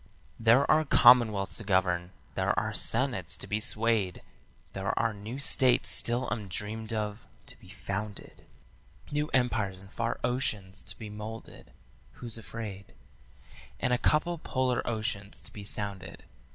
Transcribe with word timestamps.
"There 0.39 0.65
are 0.71 0.83
commonwealths 0.83 1.57
to 1.57 1.63
govern, 1.63 2.09
there 2.33 2.57
are 2.59 2.73
senates 2.73 3.37
to 3.37 3.45
be 3.45 3.59
swayed, 3.59 4.23
There 4.73 4.97
are 4.97 5.13
new 5.13 5.37
states 5.37 5.89
still 5.89 6.27
undreamed 6.29 6.91
of 6.91 7.27
to 7.45 7.59
be 7.59 7.69
founded, 7.69 8.45
New 9.11 9.29
empires 9.31 9.79
in 9.79 9.89
far 9.89 10.19
oceans 10.23 10.83
to 10.85 10.97
be 10.97 11.11
moulded 11.11 11.69
who's 12.13 12.39
afraid? 12.39 12.95
And 13.79 13.93
a 13.93 13.99
couple 13.99 14.39
polar 14.39 14.81
oceans 14.87 15.39
to 15.43 15.53
be 15.53 15.63
sounded. 15.63 16.23